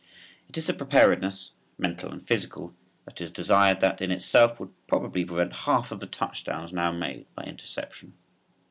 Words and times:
It 0.49 0.57
is 0.57 0.67
a 0.67 0.73
preparedness, 0.73 1.51
mental 1.77 2.11
and 2.11 2.25
physical, 2.27 2.73
that 3.05 3.21
is 3.21 3.29
desired 3.29 3.81
that 3.81 4.01
in 4.01 4.09
itself 4.09 4.59
would 4.59 4.71
probably 4.87 5.23
prevent 5.23 5.53
half 5.67 5.91
of 5.91 5.99
the 5.99 6.07
touchdowns 6.07 6.73
now 6.73 6.91
made 6.91 7.27
by 7.35 7.43
interception. 7.43 8.13